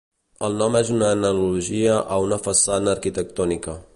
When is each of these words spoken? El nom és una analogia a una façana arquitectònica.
El 0.45 0.55
nom 0.61 0.77
és 0.79 0.89
una 0.93 1.09
analogia 1.17 1.99
a 2.17 2.19
una 2.29 2.41
façana 2.47 2.95
arquitectònica. 2.97 3.81